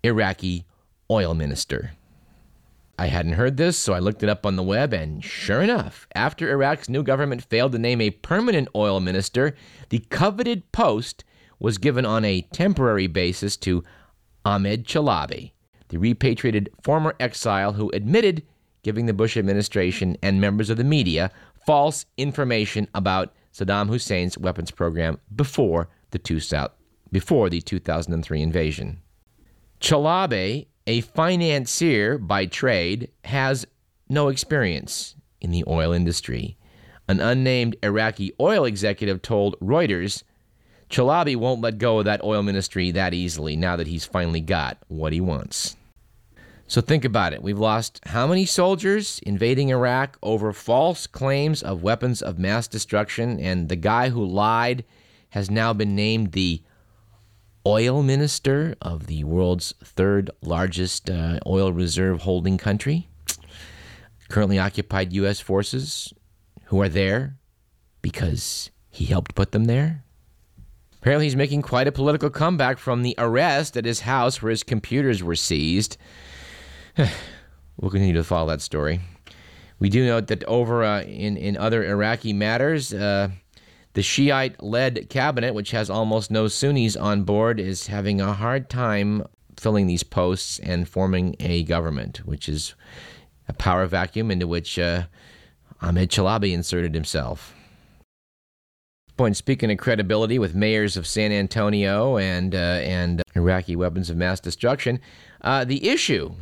Iraqi 0.02 0.66
oil 1.10 1.34
minister. 1.34 1.92
I 2.98 3.08
hadn't 3.08 3.34
heard 3.34 3.58
this, 3.58 3.76
so 3.76 3.92
I 3.92 3.98
looked 3.98 4.22
it 4.22 4.28
up 4.28 4.46
on 4.46 4.56
the 4.56 4.62
web, 4.62 4.94
and 4.94 5.22
sure 5.22 5.60
enough, 5.60 6.08
after 6.14 6.50
Iraq's 6.50 6.88
new 6.88 7.02
government 7.02 7.44
failed 7.44 7.72
to 7.72 7.78
name 7.78 8.00
a 8.00 8.10
permanent 8.10 8.68
oil 8.74 9.00
minister, 9.00 9.54
the 9.90 9.98
coveted 10.08 10.72
post 10.72 11.22
was 11.58 11.76
given 11.76 12.06
on 12.06 12.24
a 12.24 12.42
temporary 12.52 13.06
basis 13.06 13.56
to 13.58 13.84
Ahmed 14.46 14.86
Chalabi, 14.86 15.52
the 15.88 15.98
repatriated 15.98 16.70
former 16.82 17.14
exile 17.20 17.74
who 17.74 17.90
admitted 17.90 18.42
giving 18.82 19.06
the 19.06 19.12
Bush 19.12 19.36
administration 19.36 20.16
and 20.22 20.40
members 20.40 20.70
of 20.70 20.76
the 20.76 20.84
media 20.84 21.30
false 21.66 22.06
information 22.16 22.88
about 22.94 23.34
Saddam 23.52 23.88
Hussein's 23.88 24.38
weapons 24.38 24.70
program 24.70 25.18
before 25.34 25.88
the, 26.12 26.18
two, 26.18 26.40
before 27.10 27.50
the 27.50 27.60
2003 27.60 28.40
invasion. 28.40 29.00
Chalabi 29.80 30.66
a 30.86 31.00
financier 31.00 32.18
by 32.18 32.46
trade, 32.46 33.10
has 33.24 33.66
no 34.08 34.28
experience 34.28 35.16
in 35.40 35.50
the 35.50 35.64
oil 35.66 35.92
industry. 35.92 36.56
An 37.08 37.20
unnamed 37.20 37.76
Iraqi 37.82 38.32
oil 38.40 38.64
executive 38.64 39.22
told 39.22 39.58
Reuters 39.60 40.22
Chalabi 40.88 41.36
won't 41.36 41.60
let 41.60 41.78
go 41.78 41.98
of 41.98 42.04
that 42.04 42.22
oil 42.22 42.42
ministry 42.42 42.90
that 42.92 43.12
easily 43.12 43.56
now 43.56 43.76
that 43.76 43.88
he's 43.88 44.04
finally 44.04 44.40
got 44.40 44.78
what 44.88 45.12
he 45.12 45.20
wants. 45.20 45.76
So 46.68 46.80
think 46.80 47.04
about 47.04 47.32
it. 47.32 47.42
We've 47.42 47.58
lost 47.58 48.00
how 48.06 48.26
many 48.26 48.44
soldiers 48.44 49.20
invading 49.24 49.68
Iraq 49.68 50.18
over 50.22 50.52
false 50.52 51.06
claims 51.06 51.62
of 51.62 51.82
weapons 51.82 52.22
of 52.22 52.38
mass 52.38 52.66
destruction, 52.66 53.38
and 53.38 53.68
the 53.68 53.76
guy 53.76 54.08
who 54.08 54.24
lied 54.24 54.84
has 55.30 55.50
now 55.50 55.72
been 55.72 55.94
named 55.94 56.32
the 56.32 56.62
oil 57.66 58.00
minister 58.00 58.76
of 58.80 59.08
the 59.08 59.24
world's 59.24 59.74
third 59.82 60.30
largest 60.40 61.10
uh, 61.10 61.40
oil 61.44 61.72
reserve 61.72 62.22
holding 62.22 62.56
country, 62.56 63.08
currently 64.28 64.56
occupied 64.56 65.12
U.S. 65.14 65.40
forces 65.40 66.14
who 66.66 66.80
are 66.80 66.88
there 66.88 67.38
because 68.02 68.70
he 68.88 69.06
helped 69.06 69.34
put 69.34 69.50
them 69.50 69.64
there. 69.64 70.04
Apparently, 71.00 71.26
he's 71.26 71.36
making 71.36 71.62
quite 71.62 71.88
a 71.88 71.92
political 71.92 72.30
comeback 72.30 72.78
from 72.78 73.02
the 73.02 73.16
arrest 73.18 73.76
at 73.76 73.84
his 73.84 74.00
house 74.00 74.40
where 74.40 74.50
his 74.50 74.62
computers 74.62 75.22
were 75.22 75.36
seized. 75.36 75.96
we'll 76.96 77.90
continue 77.90 78.14
to 78.14 78.24
follow 78.24 78.48
that 78.48 78.60
story. 78.60 79.00
We 79.80 79.88
do 79.88 80.06
note 80.06 80.28
that 80.28 80.44
over 80.44 80.84
uh, 80.84 81.02
in, 81.02 81.36
in 81.36 81.56
other 81.56 81.84
Iraqi 81.84 82.32
matters, 82.32 82.94
uh, 82.94 83.28
the 83.96 84.02
Shiite 84.02 84.62
led 84.62 85.08
cabinet, 85.08 85.54
which 85.54 85.70
has 85.70 85.88
almost 85.88 86.30
no 86.30 86.48
Sunnis 86.48 86.96
on 86.96 87.22
board, 87.22 87.58
is 87.58 87.86
having 87.86 88.20
a 88.20 88.34
hard 88.34 88.68
time 88.68 89.24
filling 89.56 89.86
these 89.86 90.02
posts 90.02 90.58
and 90.58 90.86
forming 90.86 91.34
a 91.40 91.62
government, 91.62 92.18
which 92.26 92.46
is 92.46 92.74
a 93.48 93.54
power 93.54 93.86
vacuum 93.86 94.30
into 94.30 94.46
which 94.46 94.78
uh, 94.78 95.04
Ahmed 95.80 96.10
Chalabi 96.10 96.52
inserted 96.52 96.94
himself. 96.94 97.54
Point 99.16 99.34
speaking 99.34 99.70
of 99.70 99.78
credibility 99.78 100.38
with 100.38 100.54
mayors 100.54 100.98
of 100.98 101.06
San 101.06 101.32
Antonio 101.32 102.18
and 102.18 102.54
uh, 102.54 102.80
and 102.82 103.22
Iraqi 103.34 103.76
weapons 103.76 104.10
of 104.10 104.18
mass 104.18 104.40
destruction, 104.40 105.00
uh, 105.40 105.64
the 105.64 105.88
issue 105.88 106.34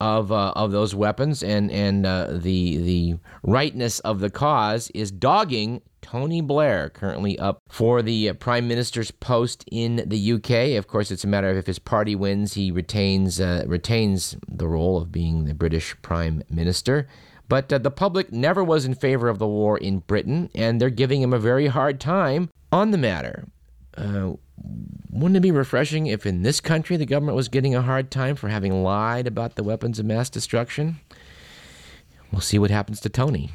of 0.00 0.32
uh, 0.32 0.52
of 0.56 0.72
those 0.72 0.94
weapons 0.94 1.42
and 1.42 1.70
and 1.70 2.06
uh, 2.06 2.28
the 2.30 2.78
the 2.78 3.16
rightness 3.42 4.00
of 4.00 4.20
the 4.20 4.30
cause 4.30 4.90
is 4.94 5.10
dogging 5.10 5.82
Tony 6.02 6.40
Blair, 6.40 6.90
currently 6.90 7.38
up 7.38 7.62
for 7.68 8.02
the 8.02 8.30
uh, 8.30 8.34
Prime 8.34 8.66
Minister's 8.66 9.10
post 9.10 9.64
in 9.70 10.02
the 10.06 10.32
UK. 10.32 10.78
Of 10.78 10.88
course, 10.88 11.10
it's 11.10 11.24
a 11.24 11.28
matter 11.28 11.50
of 11.50 11.56
if 11.56 11.66
his 11.66 11.78
party 11.78 12.14
wins, 12.14 12.54
he 12.54 12.70
retains 12.70 13.40
uh, 13.40 13.64
retains 13.66 14.36
the 14.48 14.66
role 14.66 14.96
of 14.96 15.12
being 15.12 15.44
the 15.44 15.54
British 15.54 15.94
Prime 16.02 16.42
Minister. 16.50 17.06
But 17.48 17.72
uh, 17.72 17.78
the 17.78 17.90
public 17.90 18.32
never 18.32 18.62
was 18.62 18.84
in 18.84 18.94
favor 18.94 19.28
of 19.28 19.38
the 19.38 19.46
war 19.46 19.76
in 19.76 19.98
Britain, 19.98 20.50
and 20.54 20.80
they're 20.80 20.90
giving 20.90 21.20
him 21.20 21.32
a 21.32 21.38
very 21.38 21.66
hard 21.66 22.00
time 22.00 22.48
on 22.72 22.92
the 22.92 22.98
matter. 22.98 23.46
Uh, 24.00 24.32
wouldn't 25.10 25.36
it 25.36 25.40
be 25.40 25.50
refreshing 25.50 26.06
if 26.06 26.24
in 26.24 26.42
this 26.42 26.60
country 26.60 26.96
the 26.96 27.04
government 27.04 27.36
was 27.36 27.48
getting 27.48 27.74
a 27.74 27.82
hard 27.82 28.10
time 28.10 28.34
for 28.34 28.48
having 28.48 28.82
lied 28.82 29.26
about 29.26 29.56
the 29.56 29.62
weapons 29.62 29.98
of 29.98 30.06
mass 30.06 30.30
destruction? 30.30 31.00
We'll 32.32 32.40
see 32.40 32.58
what 32.58 32.70
happens 32.70 33.00
to 33.00 33.08
Tony. 33.08 33.50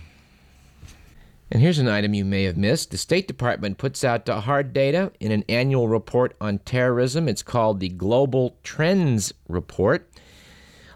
And 1.52 1.62
here's 1.62 1.80
an 1.80 1.88
item 1.88 2.14
you 2.14 2.26
may 2.26 2.44
have 2.44 2.58
missed. 2.58 2.92
The 2.92 2.98
State 2.98 3.28
Department 3.28 3.78
puts 3.78 4.04
out 4.04 4.28
hard 4.28 4.74
data 4.74 5.12
in 5.20 5.32
an 5.32 5.44
annual 5.48 5.88
report 5.88 6.36
on 6.42 6.60
terrorism. 6.60 7.28
It's 7.28 7.44
called 7.44 7.80
the 7.80 7.90
Global 7.90 8.58
Trends 8.64 9.34
Report. 9.48 10.10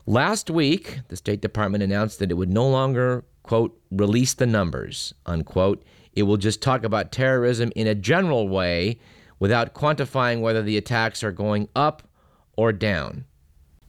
Last 0.05 0.49
week, 0.49 0.99
the 1.07 1.15
State 1.15 1.41
Department 1.41 1.83
announced 1.83 2.19
that 2.19 2.31
it 2.31 2.33
would 2.33 2.51
no 2.51 2.67
longer, 2.67 3.25
quote, 3.43 3.79
release 3.91 4.33
the 4.33 4.47
numbers, 4.47 5.13
unquote. 5.25 5.83
It 6.13 6.23
will 6.23 6.37
just 6.37 6.61
talk 6.61 6.83
about 6.83 7.11
terrorism 7.11 7.71
in 7.75 7.87
a 7.87 7.95
general 7.95 8.49
way 8.49 8.99
without 9.39 9.74
quantifying 9.74 10.41
whether 10.41 10.62
the 10.62 10.77
attacks 10.77 11.24
are 11.24 11.31
going 11.31 11.69
up 11.75 12.03
or 12.55 12.72
down. 12.72 13.25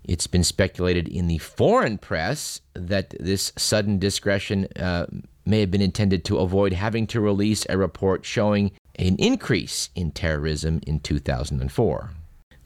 It's 0.04 0.26
been 0.26 0.44
speculated 0.44 1.08
in 1.08 1.26
the 1.26 1.38
foreign 1.38 1.98
press 1.98 2.60
that 2.74 3.14
this 3.20 3.52
sudden 3.56 3.98
discretion 3.98 4.66
uh, 4.76 5.06
may 5.44 5.60
have 5.60 5.70
been 5.70 5.82
intended 5.82 6.24
to 6.24 6.38
avoid 6.38 6.72
having 6.72 7.06
to 7.08 7.20
release 7.20 7.66
a 7.68 7.76
report 7.76 8.24
showing 8.24 8.72
an 8.96 9.16
increase 9.16 9.90
in 9.94 10.10
terrorism 10.10 10.80
in 10.86 11.00
2004. 11.00 12.10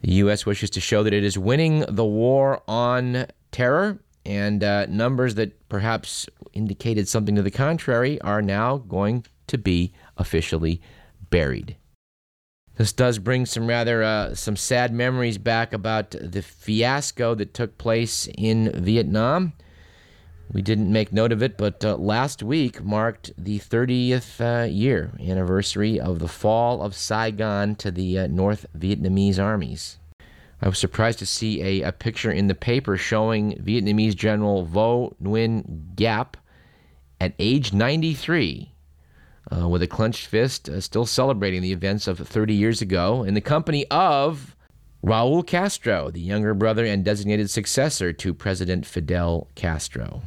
The 0.02 0.12
U.S. 0.12 0.44
wishes 0.44 0.70
to 0.70 0.80
show 0.80 1.02
that 1.02 1.14
it 1.14 1.24
is 1.24 1.38
winning 1.38 1.84
the 1.88 2.04
war 2.04 2.62
on 2.68 3.26
terror, 3.52 3.98
and 4.26 4.62
uh, 4.62 4.86
numbers 4.86 5.34
that 5.36 5.68
perhaps 5.68 6.28
indicated 6.52 7.08
something 7.08 7.34
to 7.36 7.42
the 7.42 7.50
contrary 7.50 8.20
are 8.20 8.42
now 8.42 8.78
going 8.78 9.24
to 9.46 9.58
be 9.58 9.92
officially 10.16 10.80
buried. 11.30 11.76
This 12.76 12.92
does 12.92 13.18
bring 13.20 13.46
some 13.46 13.68
rather 13.68 14.02
uh, 14.02 14.34
some 14.34 14.56
sad 14.56 14.92
memories 14.92 15.38
back 15.38 15.72
about 15.72 16.10
the 16.10 16.42
fiasco 16.42 17.34
that 17.36 17.54
took 17.54 17.78
place 17.78 18.28
in 18.36 18.72
Vietnam. 18.72 19.52
We 20.52 20.60
didn't 20.60 20.92
make 20.92 21.12
note 21.12 21.32
of 21.32 21.42
it, 21.42 21.56
but 21.56 21.84
uh, 21.84 21.96
last 21.96 22.42
week 22.42 22.82
marked 22.82 23.32
the 23.38 23.60
30th 23.60 24.40
uh, 24.40 24.66
year 24.66 25.12
anniversary 25.20 26.00
of 26.00 26.18
the 26.18 26.28
fall 26.28 26.82
of 26.82 26.94
Saigon 26.94 27.76
to 27.76 27.90
the 27.90 28.18
uh, 28.18 28.26
North 28.26 28.66
Vietnamese 28.76 29.42
armies. 29.42 29.98
I 30.60 30.68
was 30.68 30.78
surprised 30.78 31.20
to 31.20 31.26
see 31.26 31.62
a, 31.62 31.88
a 31.88 31.92
picture 31.92 32.30
in 32.30 32.48
the 32.48 32.54
paper 32.54 32.96
showing 32.96 33.52
Vietnamese 33.58 34.16
General 34.16 34.64
Vo 34.64 35.14
Nguyen 35.22 35.94
Giap 35.94 36.34
at 37.20 37.34
age 37.38 37.72
93 37.72 38.73
uh, 39.54 39.68
with 39.68 39.82
a 39.82 39.86
clenched 39.86 40.26
fist, 40.26 40.68
uh, 40.68 40.80
still 40.80 41.06
celebrating 41.06 41.62
the 41.62 41.72
events 41.72 42.06
of 42.06 42.18
30 42.18 42.54
years 42.54 42.82
ago 42.82 43.22
in 43.22 43.34
the 43.34 43.40
company 43.40 43.86
of 43.90 44.56
Raul 45.04 45.46
Castro, 45.46 46.10
the 46.10 46.20
younger 46.20 46.54
brother 46.54 46.84
and 46.84 47.04
designated 47.04 47.50
successor 47.50 48.12
to 48.12 48.32
President 48.32 48.86
Fidel 48.86 49.48
Castro. 49.54 50.22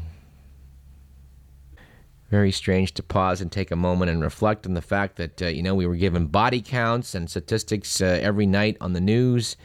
Very 2.30 2.52
strange 2.52 2.94
to 2.96 3.04
pause 3.04 3.42
and 3.42 3.52
take 3.52 3.72
a 3.72 3.76
moment 3.76 4.12
and 4.12 4.22
reflect 4.22 4.66
on 4.66 4.74
the 4.74 4.82
fact 4.82 5.16
that, 5.16 5.42
uh, 5.42 5.48
you 5.48 5.64
know, 5.64 5.74
we 5.74 5.88
were 5.88 5.96
given 5.96 6.28
body 6.28 6.62
counts 6.62 7.16
and 7.16 7.30
statistics 7.30 8.02
uh, 8.02 8.20
every 8.22 8.46
night 8.46 8.78
on 8.82 8.94
the 8.94 9.02
news. 9.02 9.56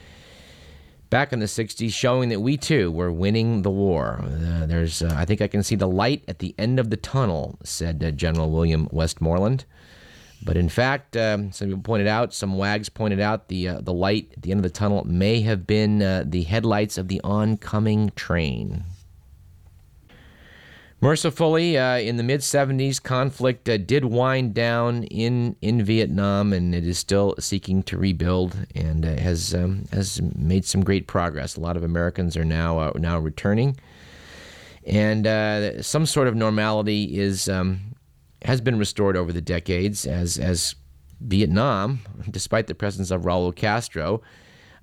Back 1.13 1.31
in 1.31 1.41
the 1.41 1.47
60s, 1.47 1.93
showing 1.93 2.31
that 2.31 2.41
we 2.41 2.57
too 2.57 2.91
were 2.91 3.13
winning 3.13 3.61
the 3.61 3.71
war. 3.71 4.25
Uh, 4.25 4.65
there's, 4.65 5.03
uh, 5.03 5.15
I 5.15 5.27
think 5.27 5.43
I 5.43 5.47
can 5.47 5.63
see 5.63 5.77
the 5.77 5.87
light 5.87 6.25
at 6.27 6.39
the 6.39 6.55
end 6.57 6.81
of 6.81 6.89
the 6.89 6.97
tunnel, 6.97 7.59
said 7.63 8.03
uh, 8.03 8.11
General 8.13 8.51
William 8.51 8.89
Westmoreland. 8.91 9.67
But 10.43 10.57
in 10.57 10.71
fact, 10.71 11.15
um, 11.15 11.53
some 11.53 11.69
people 11.69 11.83
pointed 11.83 12.07
out, 12.07 12.33
some 12.33 12.57
wags 12.57 12.89
pointed 12.89 13.21
out, 13.21 13.49
the 13.49 13.69
uh, 13.69 13.81
the 13.83 13.93
light 13.93 14.33
at 14.35 14.43
the 14.43 14.53
end 14.53 14.59
of 14.59 14.65
the 14.65 14.71
tunnel 14.71 15.05
may 15.05 15.43
have 15.43 15.67
been 15.67 16.03
uh, 16.03 16.25
the 16.27 16.45
headlights 16.45 16.97
of 16.97 17.09
the 17.09 17.21
oncoming 17.21 18.11
train. 18.17 18.83
Mercifully, 21.03 21.77
uh, 21.77 21.97
in 21.97 22.17
the 22.17 22.23
mid 22.23 22.43
70s, 22.43 23.03
conflict 23.03 23.69
uh, 23.69 23.77
did 23.77 24.05
wind 24.05 24.55
down 24.55 25.03
in, 25.03 25.57
in 25.61 25.83
Vietnam, 25.83 26.53
and 26.53 26.73
it 26.73 26.87
is 26.87 26.97
still 26.97 27.35
seeking 27.41 27.83
to 27.83 27.99
rebuild 27.99 28.57
and 28.77 29.05
uh, 29.05 29.17
has 29.17 29.53
um, 29.53 29.85
has 29.91 30.23
made 30.37 30.65
some 30.65 30.85
great 30.85 31.09
progress. 31.09 31.57
A 31.57 31.61
lot 31.61 31.77
of 31.77 31.83
Americans 31.83 32.37
are 32.37 32.45
now 32.45 32.79
uh, 32.79 32.93
now 32.95 33.19
returning, 33.19 33.77
and 34.87 35.27
uh, 35.27 35.83
some 35.83 36.07
sort 36.07 36.29
of 36.29 36.37
normality 36.37 37.19
is 37.19 37.49
um, 37.49 37.81
has 38.45 38.61
been 38.61 38.79
restored 38.79 39.17
over 39.17 39.33
the 39.33 39.41
decades 39.41 40.07
as 40.07 40.39
as 40.39 40.77
Vietnam, 41.21 41.99
despite 42.31 42.69
the 42.69 42.77
presence 42.77 43.11
of 43.11 43.23
Raul 43.23 43.53
Castro, 43.53 44.23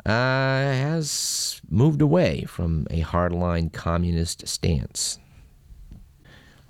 uh, 0.05 0.09
has 0.09 1.61
moved 1.69 2.01
away 2.01 2.43
from 2.43 2.88
a 2.91 3.03
hardline 3.03 3.71
communist 3.71 4.49
stance. 4.49 5.17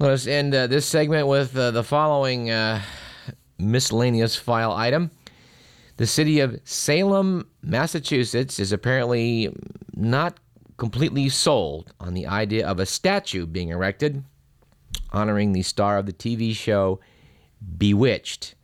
Let 0.01 0.11
us 0.11 0.27
end 0.27 0.55
uh, 0.55 0.67
this 0.67 0.85
segment 0.85 1.27
with 1.27 1.57
uh, 1.57 1.71
the 1.71 1.83
following 1.83 2.49
uh, 2.49 2.81
miscellaneous 3.57 4.33
file 4.33 4.71
item. 4.71 5.11
The 5.97 6.07
city 6.07 6.39
of 6.39 6.57
Salem, 6.63 7.49
Massachusetts 7.61 8.59
is 8.59 8.71
apparently 8.71 9.53
not 9.93 10.39
completely 10.77 11.27
sold 11.27 11.91
on 11.99 12.13
the 12.13 12.27
idea 12.27 12.65
of 12.65 12.79
a 12.79 12.85
statue 12.85 13.45
being 13.45 13.69
erected 13.69 14.23
honoring 15.11 15.51
the 15.51 15.63
star 15.63 15.97
of 15.97 16.05
the 16.05 16.13
TV 16.13 16.55
show 16.55 17.01
Bewitched. 17.77 18.55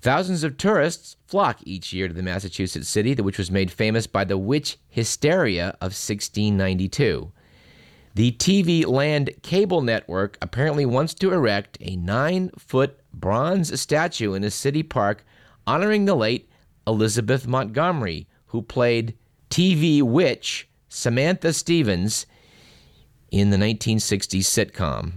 Thousands 0.00 0.42
of 0.42 0.56
tourists 0.56 1.16
flock 1.26 1.58
each 1.64 1.92
year 1.92 2.08
to 2.08 2.14
the 2.14 2.22
Massachusetts 2.22 2.88
city, 2.88 3.14
which 3.14 3.36
was 3.36 3.50
made 3.50 3.70
famous 3.70 4.06
by 4.06 4.24
the 4.24 4.38
witch 4.38 4.78
hysteria 4.88 5.76
of 5.82 5.92
1692. 5.92 7.30
The 8.14 8.32
TV 8.32 8.84
Land 8.86 9.30
Cable 9.42 9.82
Network 9.82 10.36
apparently 10.42 10.84
wants 10.84 11.14
to 11.14 11.32
erect 11.32 11.78
a 11.80 11.96
nine 11.96 12.50
foot 12.58 12.98
bronze 13.14 13.80
statue 13.80 14.34
in 14.34 14.42
a 14.42 14.50
city 14.50 14.82
park 14.82 15.24
honoring 15.66 16.06
the 16.06 16.16
late 16.16 16.48
Elizabeth 16.86 17.46
Montgomery, 17.46 18.26
who 18.46 18.62
played 18.62 19.16
TV 19.48 20.02
witch 20.02 20.68
Samantha 20.88 21.52
Stevens 21.52 22.26
in 23.30 23.50
the 23.50 23.56
1960s 23.56 24.40
sitcom. 24.40 25.12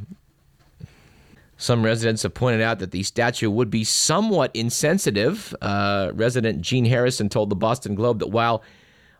Some 1.57 1.83
residents 1.83 2.23
have 2.23 2.33
pointed 2.33 2.61
out 2.61 2.79
that 2.79 2.91
the 2.91 3.03
statue 3.03 3.49
would 3.49 3.71
be 3.71 3.83
somewhat 3.83 4.51
insensitive. 4.53 5.55
Uh, 5.61 6.11
resident 6.13 6.61
Gene 6.61 6.85
Harrison 6.85 7.29
told 7.29 7.49
the 7.49 7.55
Boston 7.55 7.95
Globe 7.95 8.19
that 8.19 8.27
while 8.27 8.61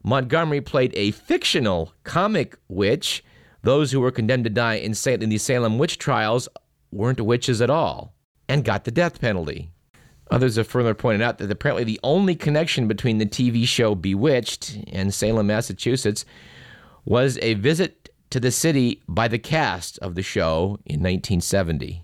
Montgomery 0.04 0.62
played 0.62 0.94
a 0.96 1.12
fictional 1.12 1.94
comic 2.04 2.56
witch, 2.68 3.24
those 3.64 3.92
who 3.92 4.00
were 4.00 4.12
condemned 4.12 4.44
to 4.44 4.50
die 4.50 4.76
in, 4.76 4.94
in 5.06 5.30
the 5.30 5.38
Salem 5.38 5.78
witch 5.78 5.98
trials 5.98 6.48
weren't 6.92 7.20
witches 7.20 7.62
at 7.62 7.70
all 7.70 8.14
and 8.48 8.64
got 8.66 8.84
the 8.84 8.92
death 8.92 9.20
penalty. 9.20 9.72
Others 10.30 10.56
have 10.58 10.68
further 10.68 10.94
pointed 10.94 11.22
out 11.22 11.38
that 11.38 11.52
apparently 11.52 11.84
the 11.84 12.00
only 12.04 12.36
connection 12.36 12.88
between 12.88 13.18
the 13.18 13.26
TV 13.26 13.68
show 13.68 13.96
Bewitched 13.96 14.78
and 14.92 15.14
Salem, 15.14 15.48
Massachusetts 15.48 16.26
was 17.06 17.38
a 17.42 17.56
visit 17.56 18.10
to 18.30 18.40
the 18.40 18.52
city 18.52 19.02
by 19.08 19.28
the 19.28 19.40
cast 19.40 20.00
of 20.00 20.16
the 20.16 20.24
show 20.24 20.80
in 20.86 21.00
1970. 21.02 22.04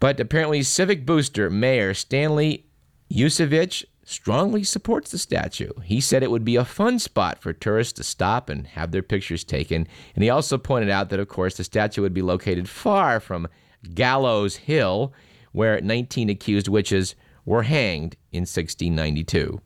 But 0.00 0.18
apparently, 0.18 0.62
Civic 0.64 1.06
Booster 1.06 1.48
Mayor 1.48 1.94
Stanley 1.94 2.66
Usovicz 3.10 3.84
strongly 4.04 4.64
supports 4.64 5.10
the 5.10 5.18
statue. 5.18 5.72
He 5.84 6.00
said 6.00 6.22
it 6.22 6.30
would 6.30 6.44
be 6.44 6.56
a 6.56 6.64
fun 6.64 6.98
spot 6.98 7.40
for 7.40 7.52
tourists 7.52 7.92
to 7.94 8.04
stop 8.04 8.48
and 8.48 8.66
have 8.68 8.90
their 8.90 9.02
pictures 9.02 9.44
taken. 9.44 9.86
And 10.14 10.24
he 10.24 10.30
also 10.30 10.58
pointed 10.58 10.90
out 10.90 11.10
that, 11.10 11.20
of 11.20 11.28
course, 11.28 11.56
the 11.56 11.64
statue 11.64 12.02
would 12.02 12.14
be 12.14 12.22
located 12.22 12.68
far 12.68 13.20
from 13.20 13.48
Gallows 13.94 14.56
Hill, 14.56 15.12
where 15.52 15.80
19 15.80 16.30
accused 16.30 16.68
witches 16.68 17.14
were 17.44 17.62
hanged 17.62 18.16
in 18.32 18.42
1692. 18.42 19.60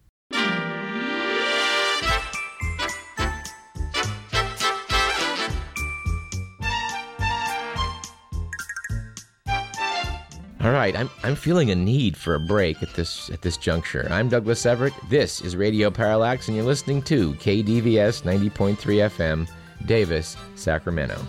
All 10.63 10.73
right, 10.73 10.97
I'm, 10.97 11.11
I'm 11.23 11.35
feeling 11.35 11.71
a 11.71 11.75
need 11.75 12.17
for 12.17 12.35
a 12.35 12.41
break 12.41 12.83
at 12.83 12.95
this 12.95 13.29
at 13.31 13.43
this 13.43 13.59
juncture. 13.59 14.09
I'm 14.11 14.31
Douglas 14.31 14.65
Everett. 14.65 14.95
This 15.11 15.43
is 15.43 15.55
Radio 15.55 15.91
Parallax, 15.91 16.49
and 16.49 16.57
you're 16.57 16.65
listening 16.65 17.03
to 17.03 17.35
KDVS 17.35 18.23
90.3 18.23 18.77
FM, 18.77 19.49
Davis, 19.85 20.35
Sacramento. 20.55 21.21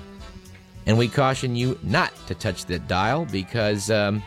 And 0.85 0.97
we 0.97 1.09
caution 1.09 1.57
you 1.57 1.77
not 1.83 2.13
to 2.27 2.35
touch 2.35 2.65
the 2.65 2.79
dial 2.79 3.25
because 3.25 3.91
um, 3.91 4.23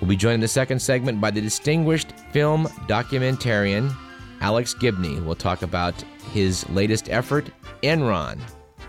we'll 0.00 0.08
be 0.08 0.16
joined 0.16 0.34
in 0.34 0.40
the 0.40 0.48
second 0.48 0.80
segment 0.80 1.20
by 1.20 1.30
the 1.30 1.40
distinguished 1.40 2.12
film 2.32 2.66
documentarian 2.88 3.94
Alex 4.40 4.74
Gibney. 4.74 5.20
We'll 5.20 5.36
talk 5.36 5.62
about 5.62 5.94
his 6.32 6.68
latest 6.70 7.08
effort, 7.08 7.50
Enron, 7.84 8.40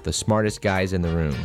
the 0.01 0.11
smartest 0.11 0.63
guys 0.63 0.91
in 0.91 1.03
the 1.03 1.09
room. 1.15 1.35